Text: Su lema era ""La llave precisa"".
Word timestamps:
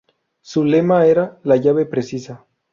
Su 0.41 0.63
lema 0.65 1.05
era 1.05 1.37
""La 1.43 1.57
llave 1.57 1.85
precisa"". 1.85 2.47